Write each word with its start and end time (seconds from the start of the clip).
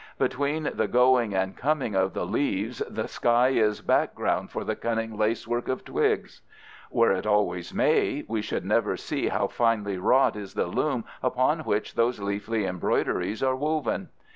Between 0.17 0.71
the 0.73 0.87
going 0.87 1.35
and 1.35 1.55
coming 1.55 1.93
of 1.93 2.15
the 2.15 2.25
leaves 2.25 2.81
the 2.89 3.07
sky 3.07 3.49
is 3.49 3.81
background 3.81 4.49
for 4.49 4.63
the 4.63 4.75
cunning 4.75 5.15
lacework 5.15 5.67
of 5.67 5.85
twigs. 5.85 6.41
Were 6.89 7.11
it 7.11 7.27
always 7.27 7.71
May, 7.71 8.25
we 8.27 8.41
should 8.41 8.65
never 8.65 8.97
see 8.97 9.27
how 9.27 9.45
finely 9.45 9.99
wrought 9.99 10.35
is 10.35 10.55
the 10.55 10.65
loom 10.65 11.05
upon 11.21 11.59
which 11.59 11.93
those 11.93 12.19
leafy 12.19 12.65
embroideries 12.65 13.43
are 13.43 13.55
woven. 13.55 14.09